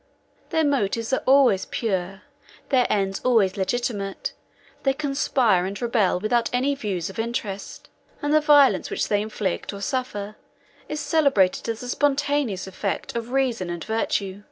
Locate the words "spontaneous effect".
11.87-13.15